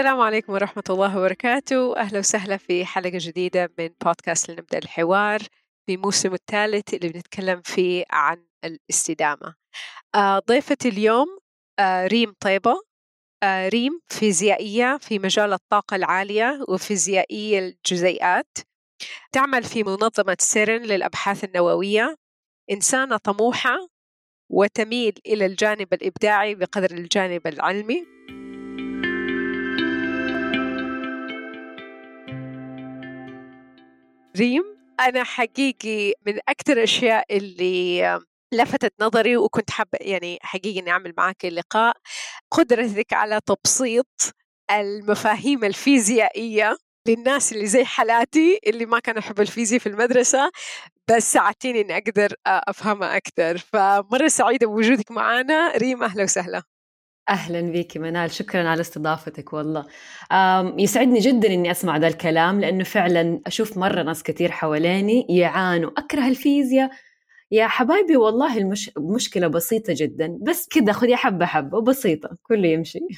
[0.00, 1.96] السلام عليكم ورحمة الله وبركاته.
[1.96, 5.40] أهلا وسهلا في حلقة جديدة من بودكاست لنبدأ الحوار
[5.86, 9.54] في موسم الثالث اللي بنتكلم فيه عن الاستدامة.
[10.14, 11.26] آه، ضيفة اليوم
[11.78, 12.74] آه، ريم طيبة.
[13.42, 18.58] آه، ريم فيزيائية في مجال الطاقة العالية وفيزيائية الجزيئات.
[19.32, 22.16] تعمل في منظمة سيرن للأبحاث النووية.
[22.70, 23.88] إنسانة طموحة
[24.50, 28.19] وتميل إلى الجانب الإبداعي بقدر الجانب العلمي.
[34.40, 34.64] ريم
[35.00, 38.20] أنا حقيقي من أكثر الأشياء اللي
[38.54, 41.96] لفتت نظري وكنت حابة يعني حقيقي إني أعمل معك اللقاء.
[42.50, 44.06] قدرتك على تبسيط
[44.70, 46.76] المفاهيم الفيزيائية
[47.08, 50.50] للناس اللي زي حالاتي اللي ما كانوا يحبوا الفيزياء في المدرسة
[51.10, 56.62] بس ساعدتيني إني أقدر أفهمها أكثر فمرة سعيدة بوجودك معنا ريم أهلا وسهلا.
[57.30, 58.30] أهلا بك منال.
[58.30, 59.86] شكرا على استضافتك والله.
[60.78, 65.90] يسعدني جدا إني أسمع ذا الكلام لأنه فعلا أشوف مرة ناس كثير حواليني يعانوا.
[65.96, 66.90] أكره الفيزياء.
[67.50, 68.90] يا حبايبي والله المش...
[68.98, 70.38] مشكلة بسيطة جدا.
[70.42, 72.36] بس كذا خذي حبة حبة وبسيطة.
[72.42, 72.98] كله يمشي.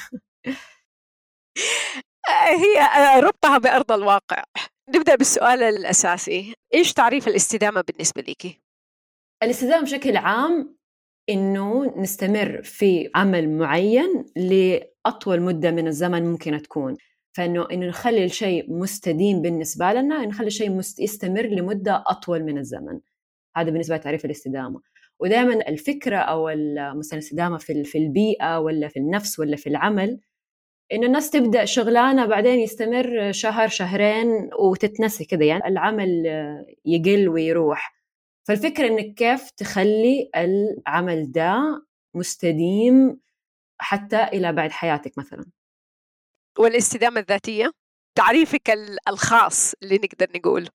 [2.62, 4.44] هي ربطها بأرض الواقع.
[4.88, 6.54] نبدأ بالسؤال الأساسي.
[6.74, 8.60] إيش تعريف الاستدامة بالنسبة لك؟
[9.42, 10.76] الاستدامة بشكل عام
[11.28, 16.96] إنه نستمر في عمل معين لأطول مدة من الزمن ممكن تكون.
[17.32, 20.78] فإنه إنه نخلي الشيء مستديم بالنسبة لنا نخلي الشيء.
[20.98, 23.00] يستمر لمدة أطول من الزمن.
[23.56, 24.80] هذا بالنسبة لتعريف الاستدامة.
[25.20, 26.46] ودائما الفكرة أو
[26.98, 30.20] مثلا الاستدامة في في البيئة ولا في النفس ولا في العمل
[30.92, 36.24] إنه الناس تبدأ شغلانة بعدين يستمر شهر شهرين وتتنسي كذا يعني العمل
[36.84, 38.01] يقل ويروح.
[38.48, 41.82] فالفكرة إنك كيف تخلي العمل ده
[42.14, 43.20] مستديم
[43.78, 45.46] حتى إلى بعد حياتك مثلا؟
[46.58, 47.72] والاستدامة الذاتية؟
[48.18, 48.70] تعريفك
[49.08, 50.68] الخاص اللي نقدر نقول.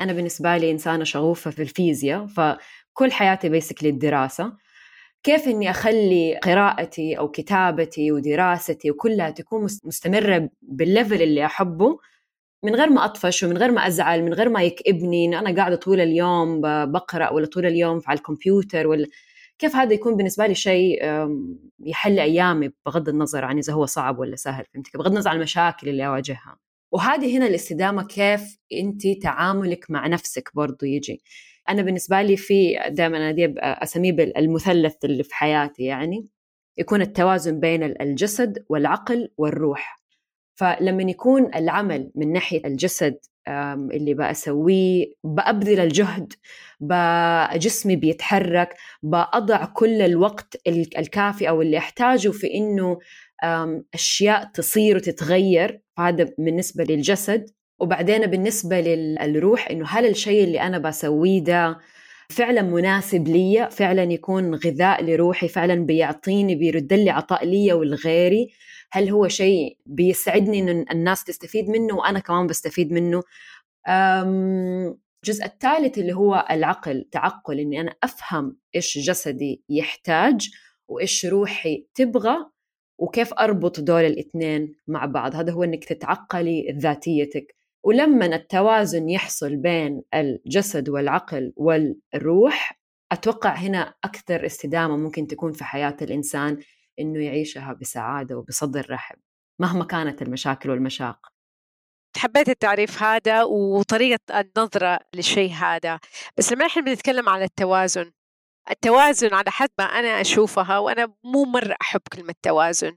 [0.00, 4.56] أنا بالنسبة لي إنسانة شغوفة في الفيزياء فكل حياتي basically الدراسة
[5.22, 11.98] كيف إني أخلي قراءتي أو كتابتي ودراستي وكلها تكون مستمرة بال level اللي أحبه
[12.64, 15.76] من غير ما أطفش ومن غير ما أزعل من غير ما يكئبني إن أنا قاعدة
[15.76, 16.60] طول اليوم
[16.92, 19.06] بقرأ ولا طول اليوم على الكمبيوتر ولا
[19.58, 20.98] كيف هذا يكون بالنسبة لي شيء
[21.80, 25.88] يحل أيامي بغض النظر عن إذا هو صعب ولا سهل فهمتك بغض النظر عن المشاكل
[25.88, 26.58] اللي أواجهها.
[26.92, 31.22] وهذه هنا الاستدامة كيف أنت تعاملك مع نفسك برضو يجي.
[31.68, 36.28] أنا بالنسبة لي في دائما أنا أسميه المثلث اللي في حياتي يعني
[36.78, 40.01] يكون التوازن بين الجسد والعقل والروح.
[40.54, 43.16] فلما يكون العمل من ناحية الجسد
[43.92, 46.32] اللي بأسويه بأبذل الجهد
[47.58, 50.56] جسمي بيتحرك بأضع كل الوقت
[50.98, 52.98] الكافي أو اللي أحتاجه في إنه
[53.94, 55.80] أشياء تصير وتتغير.
[55.98, 57.50] هذا بالنسبة للجسد.
[57.78, 61.78] وبعدين بالنسبة للروح إنه هل الشيء اللي أنا بسويه ده
[62.32, 68.52] فعلا مناسب لي فعلا يكون غذاء لروحي فعلا بيعطيني بيرد لي عطاء لي ولغيري.
[68.92, 73.22] هل هو شيء بيسعدني إن الناس تستفيد منه وأنا كمان بستفيد منه؟
[73.88, 80.50] الجزء الثالث اللي هو العقل تعقل إني أنا أفهم إيش جسدي يحتاج
[80.88, 82.36] وإيش روحي تبغى
[82.98, 85.36] وكيف أربط دول الإثنين مع بعض.
[85.36, 87.61] هذا هو أنك تتعقلي ذاتيتك.
[87.84, 92.80] ولما التوازن يحصل بين الجسد والعقل والروح
[93.12, 96.58] أتوقع هنا أكثر استدامة ممكن تكون في حياة الإنسان
[97.00, 99.16] إنه يعيشها بسعادة وبصدر رحب
[99.60, 101.32] مهما كانت المشاكل والمشاق.
[102.16, 106.00] حبيت التعريف هذا وطريقة النظرة للشيء هذا
[106.38, 108.12] بس لما إحنا بنتكلم على التوازن
[108.70, 112.96] التوازن على حد ما أنا أشوفها وأنا مو مرة أحب كلمة توازن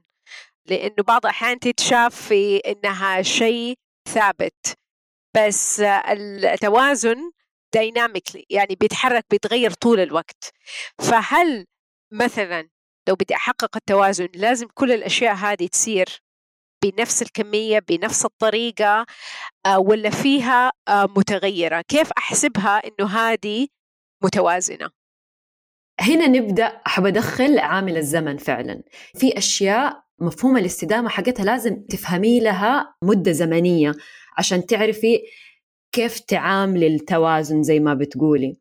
[0.66, 4.78] لأنه بعض الأحيان تتشاف في إنها شيء ثابت
[5.36, 7.30] بس التوازن
[7.74, 10.52] دايناميكلي يعني بيتحرك بيتغير طول الوقت.
[10.98, 11.66] فهل
[12.12, 12.68] مثلا
[13.08, 16.22] لو بدي أحقق التوازن لازم كل الأشياء هذه تصير
[16.84, 19.06] بنفس الكمية بنفس الطريقة
[19.66, 23.68] آه، ولا فيها آه، متغيرة؟ كيف أحسبها إنه هذه
[24.24, 24.90] متوازنة؟
[26.00, 28.82] هنا نبدأ احب ادخل عامل الزمن فعلا.
[29.14, 33.94] في أشياء مفهوم الاستدامة حقتها لازم تفهمي لها مدة زمنية
[34.38, 35.22] عشان تعرفي
[35.92, 38.56] كيف تعاملي التوازن زي ما بتقولي.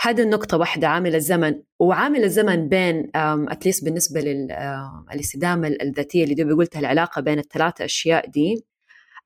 [0.00, 1.62] هذه النقطة واحدة عامل الزمن.
[1.78, 8.64] وعامل الزمن بين اتليست بالنسبة للاستدامة الذاتية اللي قلتها العلاقة بين الثلاثة أشياء دي.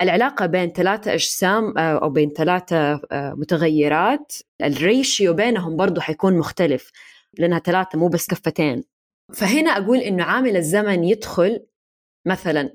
[0.02, 4.32] العلاقة بين ثلاثة أجسام آه، أو بين ثلاثة آه، متغيرات
[4.62, 6.90] الريشيو بينهم برضو حيكون مختلف
[7.38, 8.84] لأنها ثلاثة مو بس كفتين.
[9.34, 11.66] فهنا أقول إنه عامل الزمن يدخل
[12.26, 12.70] مثلا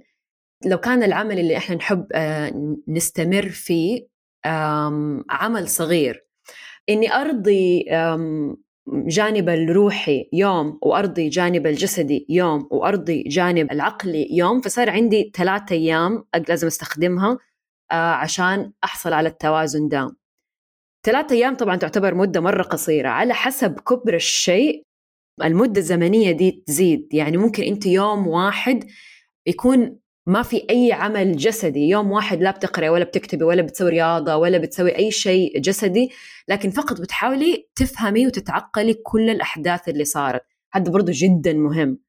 [0.66, 4.08] لو كان العمل اللي إحنا نحب آه، نستمر فيه
[5.30, 6.26] عمل صغير.
[6.90, 7.86] إني أرضي
[8.88, 16.26] جانب الروحي يوم وأرضي جانب الجسدي يوم وأرضي جانب العقلي يوم فصار عندي ثلاثة أيام
[16.50, 17.38] لازم أستخدمها
[17.92, 20.16] آه، عشان أحصل على التوازن ده.
[21.06, 24.86] ثلاثة أيام طبعا تعتبر مدة مرة قصيرة على حسب كبر الشيء
[25.44, 27.08] المدة الزمنية دي تزيد.
[27.14, 28.84] يعني ممكن أنت يوم واحد
[29.48, 29.98] يكون
[30.28, 31.80] ما في أي عمل جسدي.
[31.90, 36.10] يوم واحد لا بتقرأ ولا بتكتبي ولا بتسوي رياضة ولا بتسوي أي شيء جسدي
[36.48, 40.42] لكن فقط بتحاولي تفهمي وتتعقلي كل الأحداث اللي صارت.
[40.74, 42.00] هذا برضو جدا مهم.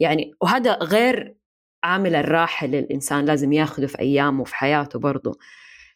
[0.00, 1.36] يعني وهذا غير
[1.84, 5.38] عامل الراحة اللي الإنسان لازم ياخده في أيامه وفي حياته برضو.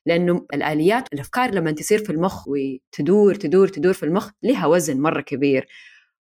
[0.07, 5.21] لأنه الآليات الأفكار لما تصير في المخ وتدور تدور تدور في المخ لها وزن مرة
[5.21, 5.67] كبير.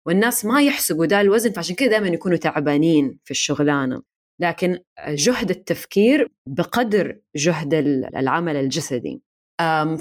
[0.07, 4.03] والناس ما يحسبوا ده الوزن فعشان كده دائما يكونوا تعبانين في الشغلانة.
[4.41, 4.79] لكن
[5.09, 7.75] جهد التفكير بقدر جهد
[8.17, 9.23] العمل الجسدي.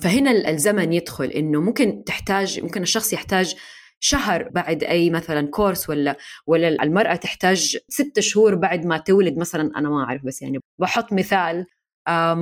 [0.01, 3.55] فهنا الزمن يدخل إنه ممكن تحتاج ممكن الشخص يحتاج
[3.99, 9.71] شهر بعد أي مثلا كورس ولا ولا المرأة تحتاج ست شهور بعد ما تولد مثلا
[9.77, 11.65] أنا ما أعرف بس يعني بحط مثال.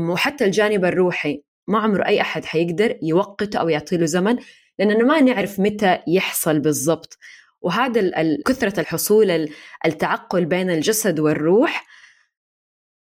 [0.10, 4.38] وحتى الجانب الروحي ما عمره أي أحد حيقدر يوقته أو يعطي له زمن
[4.80, 7.18] لاننا ما نعرف متى يحصل بالضبط.
[7.62, 8.12] وهذا
[8.46, 9.50] كثرة الحصول
[9.86, 11.86] التعقل بين الجسد والروح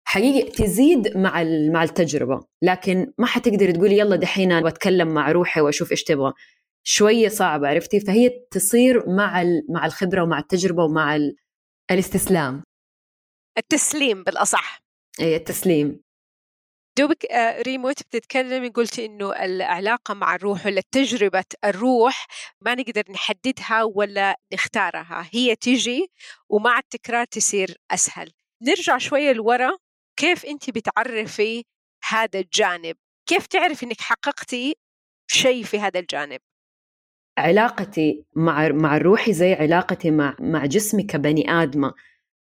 [0.09, 2.47] حقيقي تزيد مع مع التجربة.
[2.63, 6.33] لكن ما حتقدر تقولي يلا دحين بتكلم مع روحي وأشوف إيش تبغى.
[6.87, 11.19] شوية صعبة عرفتي؟ فهي تصير مع مع الخبرة ومع التجربة ومع
[11.91, 12.63] الاستسلام.
[13.59, 14.83] التسليم بالأصح.
[15.21, 16.06] اي التسليم.
[16.99, 22.27] دوبك آه، ريموت بتتكلمي قلتي إنه العلاقة مع الروح ولا تجربة الروح
[22.61, 26.11] ما نقدر نحددها ولا نختارها هي تيجي
[26.49, 28.33] ومع التكرار تصير أسهل.
[28.63, 29.77] نرجع شوية لورا
[30.17, 31.65] كيف أنت بتعرفي
[32.09, 32.97] هذا الجانب؟
[33.29, 34.75] كيف تعرف إنك حققتي
[35.31, 36.41] شيء في هذا الجانب؟
[37.39, 41.95] علاقتي مع مع روحي زي علاقتي مع مع جسمي كبني آدمة.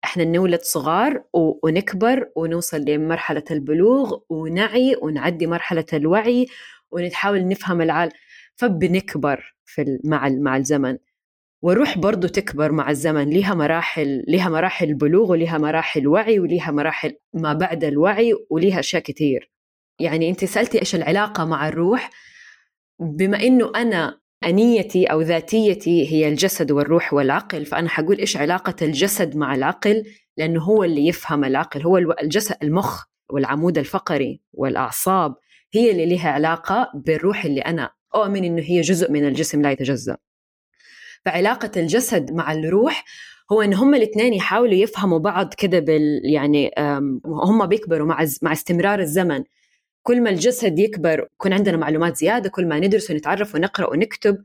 [0.03, 6.47] إحنا نولد صغار ونكبر ونوصل لمرحلة البلوغ ونعي ونعدي مرحلة الوعي
[6.91, 8.11] ونحاول نفهم العالم
[8.55, 10.97] فبنكبر في مع مع الزمن.
[11.63, 13.29] والروح برضو تكبر مع الزمن.
[13.29, 19.01] لها مراحل لها مراحل بلوغ ولها مراحل وعي ولها مراحل ما بعد الوعي ولها أشياء
[19.03, 19.51] كثير
[19.99, 22.09] يعني أنت سألتي إيش العلاقة مع الروح؟
[22.99, 29.37] بما إنه أنا أنيتي أو ذاتيتي هي الجسد والروح والعقل فأنا حقول إيش علاقة الجسد
[29.37, 30.03] مع العقل؟
[30.37, 35.35] لأنه هو اللي يفهم العقل هو الجسد المخ والعمود الفقري والأعصاب
[35.73, 40.17] هي اللي لها علاقة بالروح اللي أنا أؤمن إنه هي جزء من الجسم لا يتجزأ.
[41.25, 43.05] فعلاقة الجسد مع الروح
[43.51, 46.71] هو إن هم الاثنين يحاولوا يفهموا بعض كده بال يعني
[47.25, 49.43] هم بيكبروا مع مع استمرار الزمن.
[50.03, 54.37] كل ما الجسد يكبر يكون عندنا معلومات زيادة كل ما ندرس ونتعرف ونقرأ ونكتب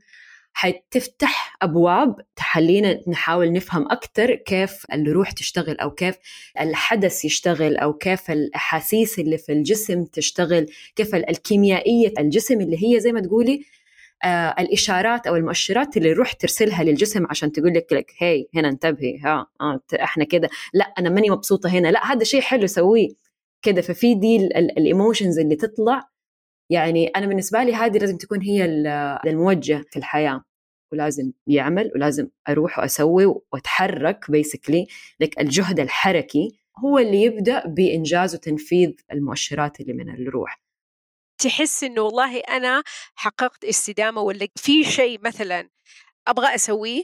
[0.53, 6.15] حتفتح أبواب تخلينا نحاول نفهم أكثر كيف الروح تشتغل أو كيف
[6.59, 13.11] الحدث يشتغل أو كيف الأحاسيس اللي في الجسم تشتغل كيف الكيميائية الجسم اللي هي زي
[13.11, 13.61] ما تقولي
[14.23, 19.19] آه الإشارات أو المؤشرات اللي الروح ترسلها للجسم عشان تقول لك لك هي هنا انتبهي
[19.19, 23.26] ها آه إحنا كده لا أنا ماني مبسوطة هنا لا هذا شيء حلو سويه.
[23.61, 26.09] كده ففي دي ال emotions اللي تطلع.
[26.69, 28.65] يعني أنا بالنسبة لي هذه لازم تكون هي
[29.25, 30.43] الموجة في الحياة.
[30.91, 34.87] ولازم يعمل ولازم أروح وأسوي وأتحرك basically
[35.19, 40.61] لك الجهد الحركي هو اللي يبدأ بإنجاز وتنفيذ المؤشرات اللي من الروح.
[41.41, 42.83] تحس إنه والله أنا
[43.15, 45.69] حققت استدامة ولا في شيء مثلا
[46.27, 47.03] أبغى أسويه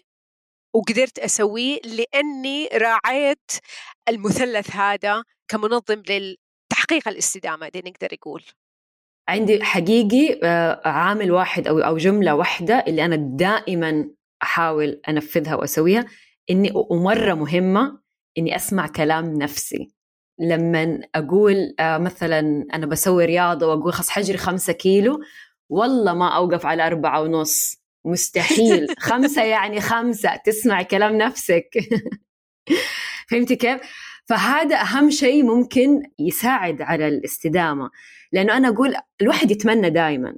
[0.75, 3.51] وقدرت أسويه لأني راعيت
[4.09, 6.37] المثلث هذا كمنظم لل
[6.83, 8.43] تحقيق الاستدامة دي نقدر نقول
[9.29, 14.09] عندي حقيقي آه، عامل واحد أو أو جملة واحدة اللي أنا دائما
[14.43, 16.05] أحاول أنفذها وأسويها
[16.49, 17.99] إني ومرة مهمة
[18.37, 19.91] إني أسمع كلام نفسي.
[20.39, 25.19] لما أقول آه، مثلا أنا بسوي رياضة وأقول خلاص حجري خمسة كيلو
[25.69, 27.75] والله ما أوقف على أربعة ونص.
[28.05, 28.87] مستحيل.
[28.99, 30.35] خمسة يعني خمسة.
[30.45, 31.69] تسمع كلام نفسك.
[33.29, 33.81] فهمتي كيف؟
[34.25, 37.89] فهذا أهم شيء ممكن يساعد على الاستدامة.
[38.31, 40.35] لأنه أنا أقول الواحد يتمنى دائما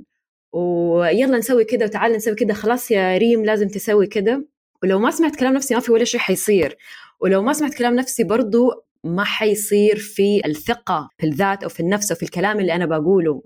[0.53, 4.47] ويلا نسوي كده وتعال نسوي كده خلاص يا ريم لازم تسوي كده
[4.83, 6.77] ولو ما سمعت كلام نفسي ما في ولا شيء حيصير.
[7.19, 8.71] ولو ما سمعت كلام نفسي برضو
[9.03, 13.43] ما حيصير في الثقة في الذات أو في النفس أو في الكلام اللي أنا بقوله.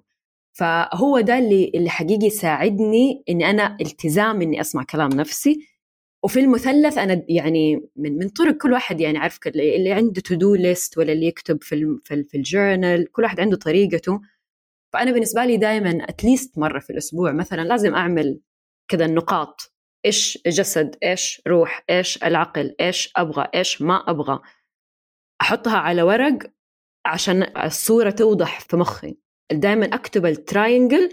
[0.53, 5.60] فهو ده اللي اللي حقيقي يساعدني إني أنا التزام إني أسمع كلام نفسي.
[6.24, 10.98] وفي المثلث أنا يعني من من طرق كل واحد يعني عارف اللي عنده to-do list
[10.98, 14.22] ولا اللي يكتب في في, في ال journal كل واحد عنده طريقته.
[14.94, 18.40] فأنا بالنسبة لي دائما at least مرة في الأسبوع مثلا لازم أعمل
[18.88, 19.74] كذا النقاط.
[20.06, 24.40] إيش جسد؟ إيش روح؟ إيش العقل؟ إيش أبغى؟ إيش ما أبغى؟
[25.42, 26.38] أحطها على ورق
[27.06, 29.18] عشان الصورة توضح في مخي.
[29.52, 31.10] دائما أكتب ال triangle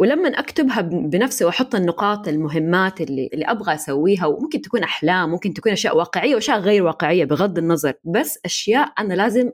[0.00, 5.72] ولما أكتبها بنفسي وأحط النقاط المهمات اللي اللي أبغى أسويها وممكن تكون أحلام ممكن تكون
[5.72, 9.50] أشياء واقعية وأشياء غير واقعية بغض النظر بس أشياء أنا لازم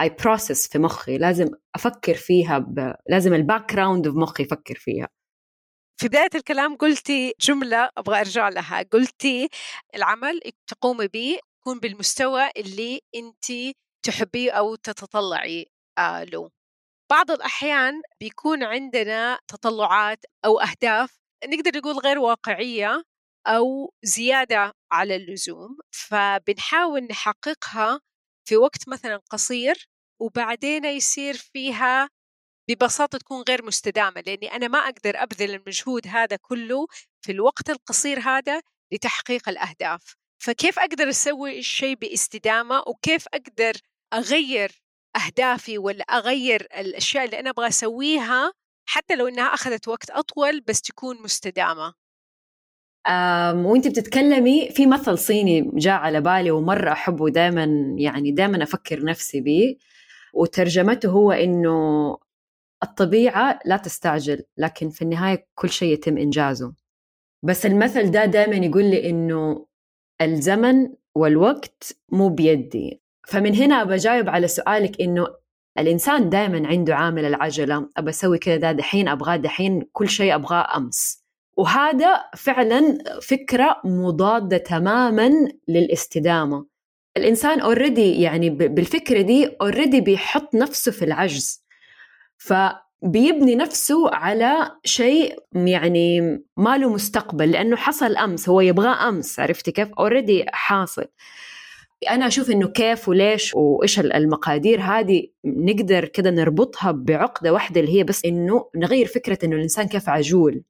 [0.00, 2.94] I process في مخي لازم أفكر فيها ب...
[3.08, 5.08] لازم ال background في مخي يفكر فيها.
[6.00, 9.48] في بداية الكلام قلتي جملة أبغى أرجع لها قلتي
[9.96, 15.66] العمل تقومي به يكون بالمستوى اللي أنت تحبيه أو تتطلعي
[15.98, 16.50] آه، له.
[17.10, 23.02] بعض الأحيان بيكون عندنا تطلعات أو أهداف نقدر نقول غير واقعية
[23.46, 28.00] أو زيادة على اللزوم فبنحاول نحققها
[28.48, 29.88] في وقت مثلا قصير
[30.20, 32.08] وبعدين يصير فيها
[32.68, 36.86] ببساطة تكون غير مستدامة لأني أنا ما أقدر أبذل المجهود هذا كله
[37.24, 38.62] في الوقت القصير هذا
[38.92, 40.14] لتحقيق الأهداف.
[40.42, 43.72] فكيف أقدر أسوي الشيء باستدامة وكيف أقدر
[44.12, 44.82] أغير
[45.16, 48.52] أهدافي ولا أغير الأشياء اللي أنا أبغى أسويها
[48.88, 51.94] حتى لو إنها أخذت وقت أطول بس تكون مستدامة.
[53.64, 59.40] وانت بتتكلمي في مثل صيني جاء على بالي ومرة أحبه دائما يعني دائما أفكر نفسي
[59.40, 59.76] به
[60.34, 62.18] وترجمته هو إنه
[62.82, 66.74] الطبيعة لا تستعجل لكن في النهاية كل شيء يتم إنجازه.
[67.42, 69.66] بس المثل ده دائما يقول لي إنه
[70.22, 73.00] الزمن والوقت مو بيدي.
[73.30, 75.26] فمن هنا بجاوب على سؤالك إنه
[75.78, 81.24] الإنسان دائما عنده عامل العجلة أبى أسوي كذا دحين أبغاه دحين كل شيء أبغاه أمس.
[81.56, 85.30] وهذا فعلا فكرة مضادة تماما
[85.68, 86.66] للاستدامة.
[87.16, 91.64] الإنسان already يعني بالفكرة دي already بيحط نفسه في العجز.
[92.38, 96.20] فبيبني نفسه على شيء يعني
[96.56, 101.04] ما له مستقبل لأنه حصل أمس هو يبغاه أمس عرفتي كيف؟ already حاصل.
[102.08, 108.04] أنا أشوف إنه كيف وليش وإيش المقادير هذه نقدر كده نربطها بعقدة واحدة اللي هي
[108.04, 110.62] بس إنه نغير فكرة إنه الإنسان كيف عجول.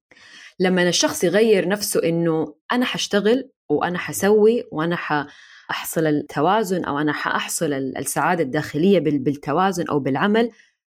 [0.61, 7.73] لما الشخص يغير نفسه إنه أنا حشتغل وأنا حسوي وأنا حأحصل التوازن أو أنا حأحصل
[7.73, 10.51] السعادة الداخلية بالتوازن أو بالعمل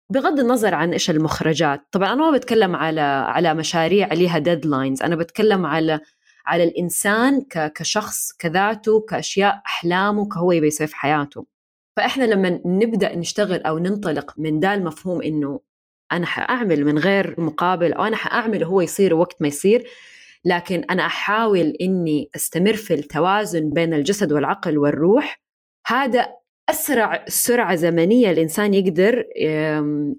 [0.09, 1.81] بغض النظر عن إيش المخرجات.
[1.91, 5.99] طبعا أنا ما بتكلم على على مشاريع لها ديدلاينز أنا بتكلم على
[6.45, 11.45] على الإنسان كشخص كذاته كأشياء أحلامه كهو يبي يسوي في حياته.
[11.97, 15.59] فإحنا لما نبدأ نشتغل أو ننطلق من ده المفهوم إنه
[16.11, 19.87] أنا حأعمل من غير مقابل أو أنا حأعمل وهو يصير وقت ما يصير
[20.45, 25.41] لكن أنا أحاول إني أستمر في التوازن بين الجسد والعقل والروح
[25.87, 26.27] هذا
[26.69, 29.23] أسرع سرعة زمنية الإنسان يقدر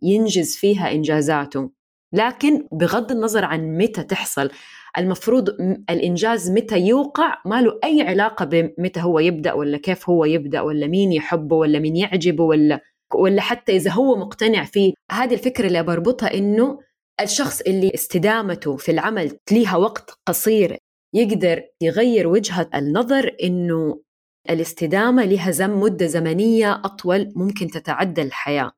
[0.02, 1.71] ينجز فيها إنجازاته.
[2.12, 4.50] لكن بغض النظر عن متى تحصل
[4.99, 5.49] المفروض
[5.91, 10.87] الإنجاز متى يوقع؟ ما له أي علاقة بمتى هو يبدأ ولا كيف هو يبدأ ولا
[10.87, 12.81] مين يحبه ولا مين يعجبه ولا
[13.15, 16.79] ولا حتى إذا هو مقتنع فيه هذه الفكرة اللي بربطها إنه
[17.21, 20.79] الشخص اللي استدامته في العمل ليها وقت قصير
[21.15, 24.03] يقدر يغير وجهة النظر إنه
[24.51, 28.73] الاستدامة لها زم مدة زمنية أطول ممكن تتعدى الحياة.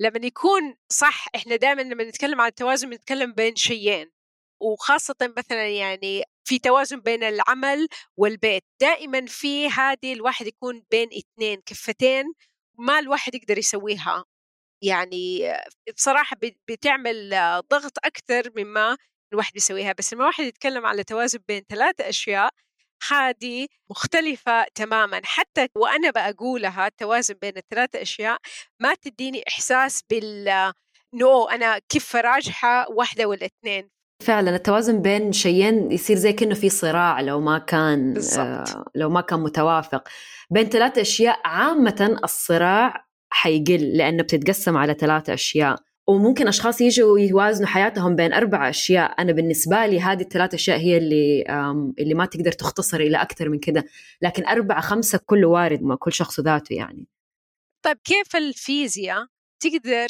[0.00, 4.11] لما يكون صح إحنا دائما لما نتكلم عن التوازن بنتكلم بين شيئين.
[4.62, 11.60] وخاصة مثلا يعني في توازن بين العمل والبيت دائما في هذه الواحد يكون بين اثنين
[11.66, 12.24] كفتين
[12.78, 14.24] ما الواحد يقدر يسويها.
[14.82, 15.52] يعني
[15.96, 16.36] بصراحة
[16.68, 17.30] بتعمل
[17.70, 18.96] ضغط أكثر مما
[19.32, 19.92] الواحد بيسويها.
[19.98, 22.50] بس لما الواحد يتكلم على توازن بين ثلاثة أشياء
[23.10, 25.20] هذه مختلفة تماما.
[25.24, 28.38] حتى وأنا بقولها التوازن بين الثلاثة أشياء
[28.80, 30.72] ما تديني إحساس بال
[31.14, 33.90] نو أنا كيف راجحة واحدة ولا اثنين.
[34.22, 38.68] فعلا التوازن بين شيئين يصير زي كأنه في صراع لو ما كان بالزبط.
[38.68, 40.08] آه لو ما كان متوافق.
[40.50, 45.76] بين ثلاث أشياء عامة الصراع حيقل لأنه بتتقسم على ثلاثة أشياء.
[46.06, 49.22] وممكن أشخاص يجوا يوازنوا حياتهم بين أربع أشياء.
[49.22, 51.44] أنا بالنسبة لي هذه الثلاث أشياء هي اللي
[51.98, 53.84] اللي ما تقدر تختصر إلى أكثر من كده.
[54.22, 57.06] لكن أربعة خمسة كله وارد ما كل شخص ذاته يعني.
[57.84, 59.26] طيب كيف الفيزياء
[59.60, 60.08] تقدر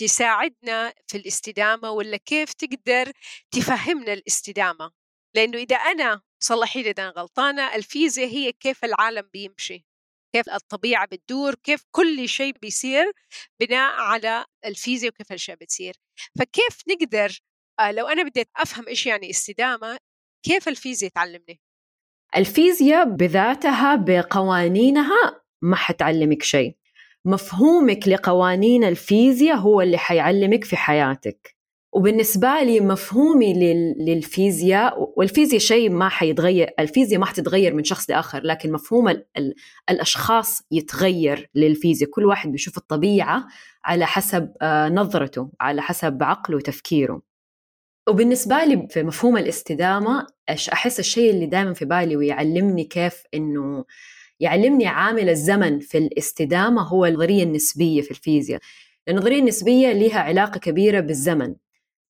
[0.00, 3.12] تساعدنا في الاستدامة ولا كيف تقدر
[3.50, 4.90] تفهمنا الاستدامة؟
[5.36, 9.86] لأنه إذا أنا صلحي إذا أنا غلطانة الفيزياء هي كيف العالم بيمشي
[10.34, 13.12] كيف الطبيعة بتدور كيف كل شيء بيصير
[13.60, 15.94] بناء على الفيزياء وكيف الأشياء بتصير.
[16.38, 17.40] فكيف نقدر
[17.80, 19.98] آه، لو أنا بديت أفهم إيش يعني استدامة
[20.46, 21.60] كيف الفيزياء تعلمني؟
[22.36, 26.79] الفيزياء بذاتها بقوانينها ما حتعلمك شيء.
[27.24, 31.56] مفهومك لقوانين الفيزياء هو اللي حيعلمك في حياتك.
[31.92, 33.54] وبالنسبة لي مفهومي
[33.98, 39.54] للفيزياء والفيزياء شيء ما حيتغير الفيزياء ما حتتغير من شخص لآخر لكن مفهوم ال ال
[39.90, 42.10] الأشخاص يتغير للفيزياء.
[42.10, 43.46] كل واحد بيشوف الطبيعة
[43.84, 47.22] على حسب آه، نظرته على حسب عقله وتفكيره.
[48.08, 53.84] وبالنسبة لي في مفهوم الاستدامة أحس الشيء اللي دائما في بالي ويعلمني كيف إنه
[54.40, 58.60] يعلمني عامل الزمن في الاستدامة هو النظرية النسبية في الفيزياء.
[59.08, 61.54] النظرية النسبية لها علاقة كبيرة بالزمن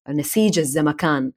[0.09, 1.31] نسيج الزمكان.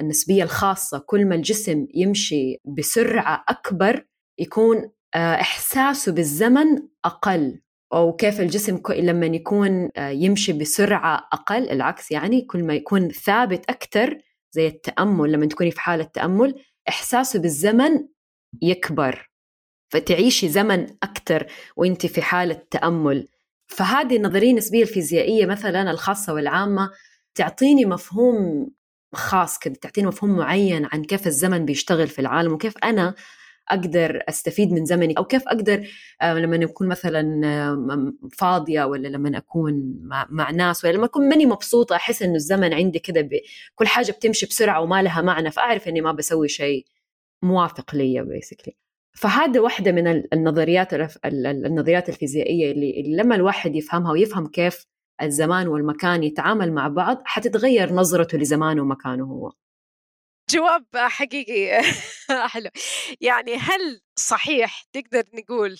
[0.00, 4.06] النسبية الخاصة كل ما الجسم يمشي بسرعة أكبر
[4.38, 7.60] يكون آه، إحساسه بالزمن أقل.
[7.92, 13.70] أو كيف الجسم لما يكون آه، يمشي بسرعة أقل العكس يعني كل ما يكون ثابت
[13.70, 14.18] أكثر
[14.52, 16.54] زي التأمل لما تكوني في حالة تأمل
[16.88, 18.08] إحساسه بالزمن
[18.62, 19.29] يكبر.
[19.90, 23.28] فتعيشي زمن أكثر وانت في حالة تأمل.
[23.66, 26.90] فهذه النظرية النسبية الفيزيائية مثلا الخاصة والعامة
[27.34, 28.70] تعطيني مفهوم
[29.14, 33.14] خاص كده تعطيني مفهوم معين عن كيف الزمن بيشتغل في العالم وكيف أنا
[33.68, 35.88] أقدر أستفيد من زمني أو كيف أقدر
[36.22, 39.98] آه، لما اكون مثلا آه، فاضية ولا لما أكون
[40.30, 43.28] مع, ناس ولا لما أكون ماني مبسوطة أحس إنه الزمن عندي كذا
[43.74, 46.86] كل حاجة بتمشي بسرعة وما لها معنى فأعرف إني ما بسوي شيء
[47.42, 48.76] موافق لي بيسكلي
[49.12, 50.94] فهذا واحدة من النظريات
[51.44, 54.86] النظريات الفيزيائية اللي لما الواحد يفهمها ويفهم كيف
[55.22, 59.52] الزمان والمكان يتعامل مع بعض حتتغير نظرته لزمانه ومكانه هو.
[60.50, 61.82] جواب حقيقي.
[62.52, 62.70] حلو.
[63.20, 65.78] يعني هل صحيح تقدر نقول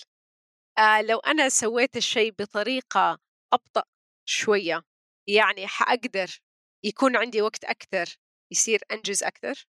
[0.77, 3.19] آه لو أنا سويت الشيء بطريقة
[3.53, 3.83] أبطأ
[4.25, 4.81] شوية
[5.27, 6.39] يعني حأقدر
[6.83, 8.17] يكون عندي وقت أكثر
[8.51, 9.65] يصير أنجز أكثر؟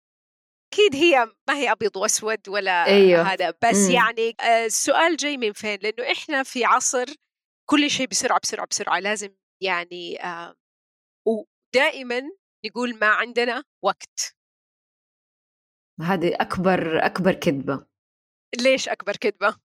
[0.74, 3.22] أكيد هي ما هي أبيض وأسود ولا أيوه.
[3.22, 3.92] هذا بس مم.
[3.92, 7.06] يعني آه السؤال جاي من فين لأنه إحنا في عصر
[7.70, 10.56] كل شيء بسرعة بسرعة بسرعة لازم يعني آه
[11.28, 12.22] ودائما
[12.66, 14.36] نقول ما عندنا وقت
[16.02, 17.86] هذه أكبر أكبر كذبة
[18.62, 19.56] ليش أكبر كذبة؟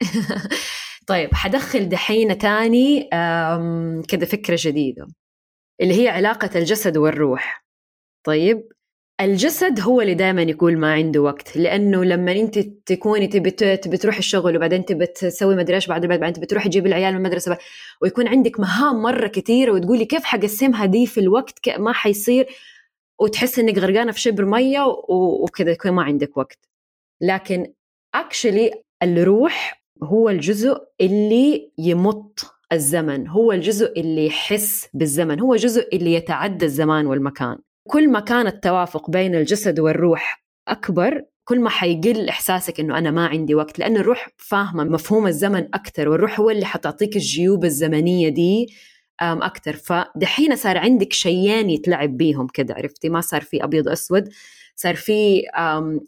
[1.08, 3.08] طيب حدخل دحين تاني
[4.08, 5.06] كذا فكرة جديدة
[5.80, 7.64] اللي هي علاقة الجسد والروح
[8.26, 8.72] طيب
[9.20, 14.18] الجسد هو اللي دائما يقول ما عنده وقت لأنه لما أنت تكوني تبي تبي تروحي
[14.18, 17.58] الشغل وبعدين تبي تسوي مدري إيش بعد بعدين تبي تروحي تجيبي العيال من المدرسة
[18.02, 22.46] ويكون عندك مهام مرة كثيره وتقولي كيف حقسمها دي في الوقت ما حيصير
[23.20, 26.68] وتحس إنك غرقانة في شبر مية وكذا يكون ما عندك وقت.
[27.20, 27.72] لكن
[28.14, 28.70] اكشلي
[29.02, 36.64] الروح هو الجزء اللي يمط الزمن هو الجزء اللي يحس بالزمن هو الجزء اللي يتعدى
[36.64, 37.58] الزمان والمكان.
[37.88, 43.26] كل ما كان التوافق بين الجسد والروح أكبر كل ما حيقل إحساسك إنه أنا ما
[43.26, 48.66] عندي وقت لأن الروح فاهمة مفهوم الزمن أكثر والروح هو اللي حتعطيك الجيوب الزمنية دي
[49.20, 54.28] أكثر فدحين صار عندك شيئين يتلعب بيهم كده عرفتي؟ ما صار في أبيض أسود
[54.76, 55.42] صار في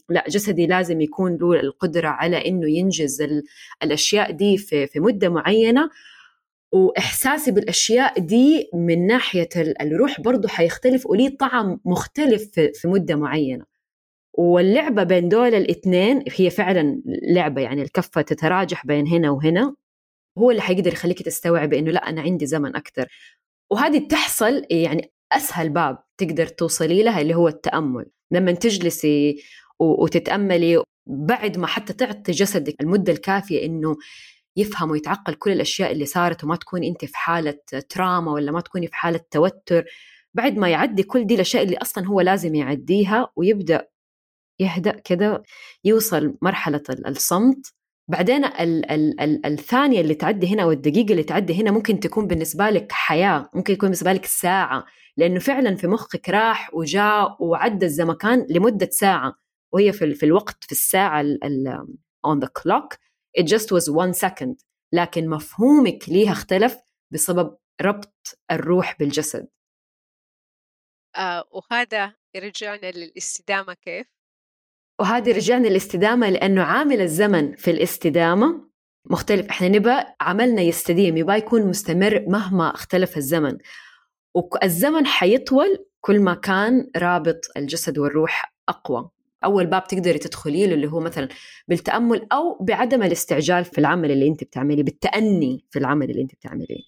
[0.09, 3.27] لا جسدي لازم يكون له القدرة على إنه ينجز
[3.83, 5.91] الأشياء دي في, في مدة معينة.
[6.73, 13.65] وإحساسي بالأشياء دي من ناحية الروح برضو حيختلف وليه طعم مختلف في مدة معينة.
[14.39, 17.03] واللعبة بين دول الاثنين هي فعلا
[17.35, 19.75] لعبة يعني الكفة تتراجح بين هنا وهنا.
[20.39, 23.09] هو اللي حيقدر يخليك تستوعب إنه لا أنا عندي زمن أكثر
[23.71, 28.07] وهذه تحصل يعني أسهل باب تقدر توصلي لها اللي هو التأمل.
[28.33, 29.43] لما تجلسي
[29.81, 33.97] وتتأملي بعد ما حتى تعطي جسدك المدة الكافية إنه
[34.59, 38.87] يفهم ويتعقل كل الأشياء اللي صارت وما تكون أنت في حالة تراما ولا ما تكوني
[38.87, 39.85] في حالة توتر.
[40.35, 43.89] بعد ما يعدي كل دي الأشياء اللي أصلا هو لازم يعديها ويبدأ
[44.61, 45.43] يهدأ كده
[45.85, 47.75] يوصل مرحلة الصمت.
[48.09, 52.27] بعدين ال ال ال الثانية اللي تعدي هنا أو الدقيقة اللي تعدي هنا ممكن تكون
[52.27, 54.85] بالنسبة لك حياة ممكن يكون بالنسبة لك ساعة.
[55.17, 59.35] لأنه فعلا في مخك راح وجاء وعدى الزمكان لمدة ساعة.
[59.73, 61.87] وهي في, في الوقت في الساعة ال ال
[62.27, 63.08] on the clock.
[63.39, 64.57] It just was one second.
[64.93, 66.77] لكن مفهومك ليها اختلف
[67.13, 69.49] بسبب ربط الروح بالجسد.
[71.17, 74.07] آه وهذا يرجعنا للاستدامة كيف؟
[75.01, 78.69] وهذه رجعنا للاستدامة لأنه عامل الزمن في الاستدامة
[79.05, 79.47] مختلف.
[79.47, 83.59] إحنا نبى عملنا يستديم يبغى يكون مستمر مهما اختلف الزمن.
[84.35, 89.11] والزمن حيطول كل ما كان رابط الجسد والروح أقوى.
[89.45, 91.29] أول باب تقدري تدخلي له اللي هو مثلا
[91.69, 96.85] بالتأمل أو بعدم الاستعجال في العمل اللي أنت بتعمليه بالتأني في العمل اللي أنت بتعمليه.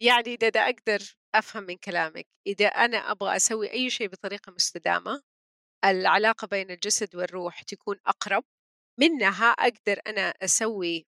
[0.00, 5.22] يعني إذا أقدر أفهم من كلامك إذا أنا أبغى أسوي أي شيء بطريقة مستدامة
[5.84, 8.44] العلاقة بين الجسد والروح تكون أقرب.
[9.00, 11.06] منها أقدر أنا أسوي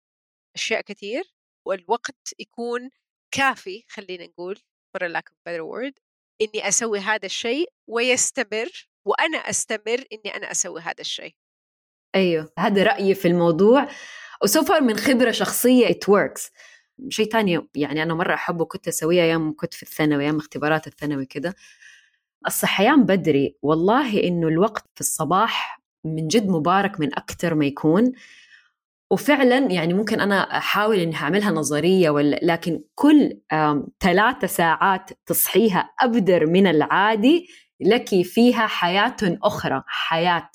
[0.57, 1.25] أشياء كثير
[1.67, 2.91] والوقت يكون
[3.35, 4.57] كافي خلينا نقول
[4.97, 5.95] for lack of better word
[6.43, 11.35] إني أسوي هذا الشيء ويستمر وأنا أستمر إني أنا أسوي هذا الشيء.
[12.15, 13.89] أيوه هذا رأيي في الموضوع.
[14.43, 16.51] وسوفر من خبرة شخصية it works.
[17.09, 21.27] شيء تاني يعني أنا مرة أحبه كنت أسويه أيام كنت في الثانوي أيام اختبارات الثانوي
[21.27, 21.55] كده.
[22.47, 28.13] الصحيان بدري والله إنه الوقت في الصباح من جد مبارك من أكثر ما يكون.
[29.11, 33.41] وفعلا يعني ممكن أنا أحاول إني أعملها نظرية ولا لكن كل
[34.01, 37.49] ثلاثة ساعات تصحيها أبدر من العادي
[37.81, 40.51] لك فيها حياة أخرى حياة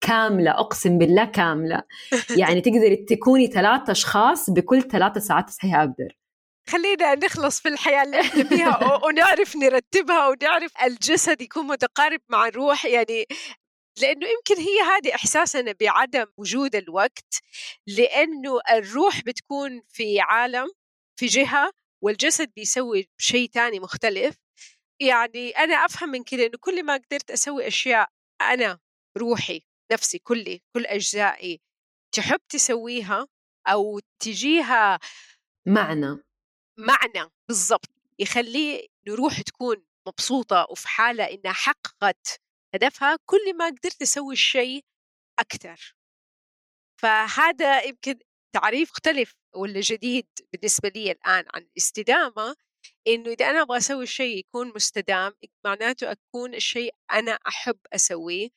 [0.00, 1.82] كاملة أقسم بالله كاملة.
[2.40, 6.16] يعني تقدري تكوني ثلاثة أشخاص بكل ثلاثة ساعات تصحيها أبدر
[6.68, 12.84] خلينا نخلص في الحياة اللي إحنا فيها ونعرف نرتبها ونعرف الجسد يكون متقارب مع الروح.
[12.84, 13.26] يعني
[14.00, 17.42] لأنه يمكن هي هذه إحساسنا بعدم وجود الوقت
[17.86, 20.66] لأنه الروح بتكون في عالم
[21.16, 21.70] في جهة
[22.02, 24.36] والجسد بيسوي شيء تاني مختلف.
[25.00, 28.08] يعني أنا أفهم من كده إنه كل ما قدرت أسوي أشياء
[28.40, 28.78] أنا
[29.16, 31.60] روحي نفسي كلي كل أجزائي
[32.14, 33.28] تحب تسويها
[33.66, 34.98] أو تجيها
[35.66, 36.18] معنى.
[36.78, 42.40] معنى بالضبط يخليه نروح تكون مبسوطة وفي حالة إنها حققت
[42.74, 44.84] هدفها كل ما قدرت أسوي الشيء
[45.38, 45.94] أكثر.
[47.00, 48.18] فهذا يمكن
[48.54, 52.56] تعريف مختلف ولا جديد بالنسبة لي الآن عن الاستدامة.
[53.06, 55.32] إنه إذا أنا أبغى أسوي شيء يكون مستدام
[55.64, 58.48] معناته أكون الشيء أنا أحب أسويه.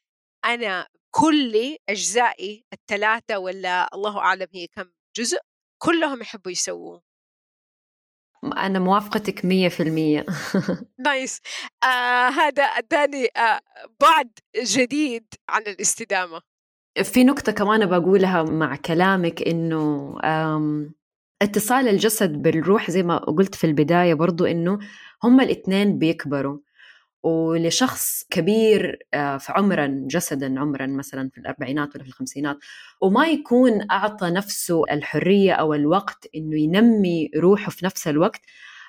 [0.45, 5.37] أنا كل أجزائي الثلاثة ولا الله أعلم هي كم جزء
[5.81, 7.01] كلهم يحبوا يسووه.
[8.57, 10.25] أنا موافقتك مية في المية.
[11.05, 11.41] نايس
[11.83, 13.59] آه هذا أداني آه
[14.01, 16.41] بعد جديد عن الاستدامة.
[17.03, 20.15] في نقطة كمان بقولها مع كلامك إنه
[21.43, 24.79] اتصال الجسد بالروح زي ما قلت في البداية برضو إنه
[25.23, 26.59] هم الاثنين بيكبروا
[27.23, 32.57] ولشخص كبير آه، في عمرا جسدا عمرا مثلا في الأربعينات ولا في الخمسينات
[33.01, 38.41] وما يكون أعطى نفسه الحرية أو الوقت إنه ينمي روحه في نفس الوقت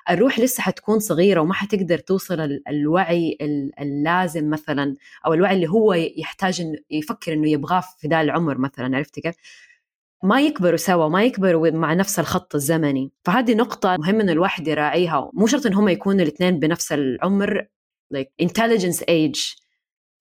[0.09, 3.37] الروح لسه حتكون صغيرة وما حتقدر توصل الوعي
[3.79, 9.21] اللازم مثلا أو الوعي اللي هو يحتاج يفكر إنه يبغاه في ذا العمر مثلا عرفتي
[9.21, 9.35] كيف؟
[10.25, 13.11] ما يكبروا سوا ما يكبروا مع نفس الخط الزمني.
[13.25, 15.31] فهذه نقطة مهم إن الواحد يراعيها.
[15.33, 17.67] مو شرط إن هم يكونوا الاثنين بنفس العمر
[18.15, 19.55] like intelligence age.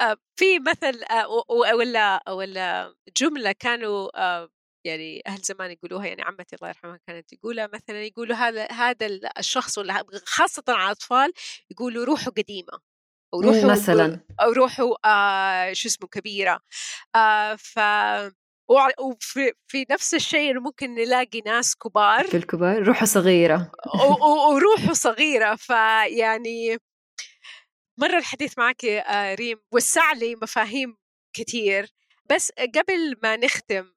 [0.02, 4.48] uh, في مثل uh, ولا ولا جملة كانوا uh,
[4.84, 9.06] يعني أهل زمان يقولوها يعني عمتي الله يرحمها كانت تقولها مثلا يقولوا هذا هذا
[9.38, 11.32] الشخص ولا خاصة على الأطفال
[11.70, 12.80] يقولوا روحه قديمة.
[13.34, 14.20] أو روحه مثلا.
[14.40, 16.60] أو روحه آه شو اسمه كبيرة.
[17.14, 17.78] آه ف
[18.68, 22.26] وفي في نفس الشيء ممكن نلاقي ناس كبار.
[22.26, 23.70] في الكبار روحه صغيرة.
[24.52, 25.54] وروحه صغيرة.
[25.54, 26.78] فيعني
[28.00, 30.96] مرة الحديث معك آه، ريم وسع لي مفاهيم
[31.36, 31.90] كثير
[32.30, 33.92] بس قبل ما نختم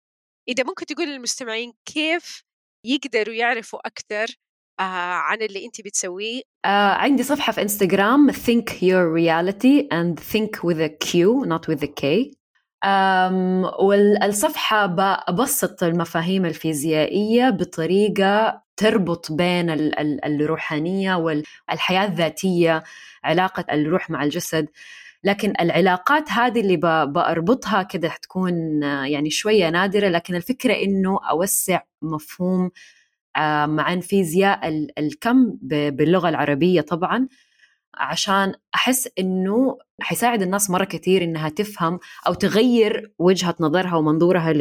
[0.48, 2.44] إذا ممكن تقول للمستمعين كيف
[2.86, 4.26] يقدروا يعرفوا أكثر
[4.80, 10.64] آه عن اللي أنت بتسويه؟ آه عندي صفحة في إنستغرام think your reality and think
[10.64, 12.37] with a Q not with a K.
[13.80, 19.70] والصفحة ببسط المفاهيم الفيزيائية بطريقة تربط بين
[20.26, 22.84] الروحانية والحياة الذاتية
[23.24, 24.68] علاقة الروح مع الجسد.
[25.24, 30.08] لكن العلاقات هذه اللي بربطها كده تكون يعني شوية نادرة.
[30.08, 32.72] لكن الفكرة إنه أوسع مفهوم
[33.36, 37.28] عن فيزياء الكم باللغة العربية طبعا.
[37.96, 44.54] عشان أحس إنه حيساعد الناس مرة كثير إنها تفهم أو تغير وجهة نظرها ومنظورها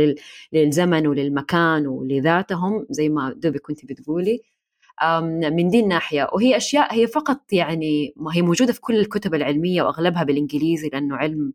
[0.52, 4.42] للزمن وللمكان ولذاتهم زي ما دوبي كنت بتقولي.
[5.32, 6.28] من دي الناحية.
[6.32, 11.16] وهي أشياء هي فقط يعني ما هي موجودة في كل الكتب العلمية وأغلبها بالإنجليزي لأنه
[11.16, 11.52] علم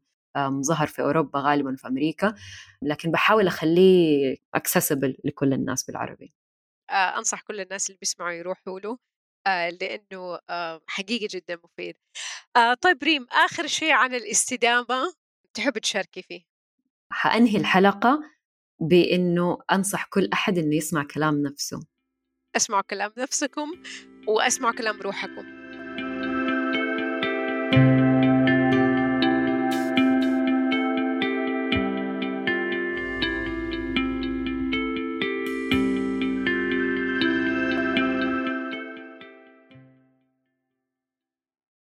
[0.62, 2.36] ظهر في أوروبا غالبا في أمريكا.
[2.84, 6.34] لكن بحاول أخليه accessible لكل الناس بالعربي.
[6.90, 8.98] آه، أنصح كل الناس اللي بيسمعوا يروحوا له.
[9.48, 11.96] آه، لأنه آه، حقيقي جدا مفيد.
[12.82, 15.14] طيب ريم آخر شيء عن الاستدامة
[15.54, 16.42] تحب تشاركي فيه؟
[17.12, 18.20] حأنهي الحلقة
[18.80, 21.80] بأنه أنصح كل أحد أنه يسمع كلام نفسه.
[22.56, 23.84] أسمعوا كلام نفسكم
[24.28, 25.61] وأسمعوا كلام روحكم.